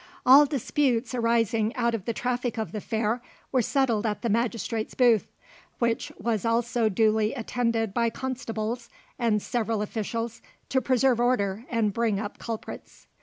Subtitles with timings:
[0.25, 4.95] All disputes arising out of the traffic of the fair were settled at the magistrates'
[4.95, 5.27] booth,
[5.77, 12.19] which was also duly attended by constables and several officials, to preserve order and bring
[12.19, 13.05] up culprits.